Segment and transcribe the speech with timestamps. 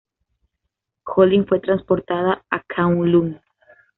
[1.03, 3.39] Colleen fue transportada a K'un-L'un.